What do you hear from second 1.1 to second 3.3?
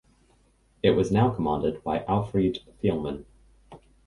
now commanded by Alfried Thielmann.